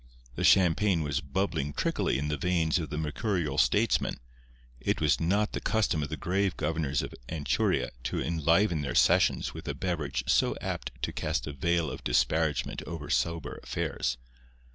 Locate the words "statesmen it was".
3.59-5.19